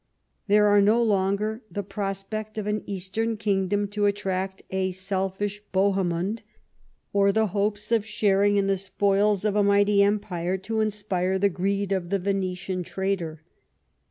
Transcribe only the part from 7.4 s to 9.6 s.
hopes of sharing in the spoils of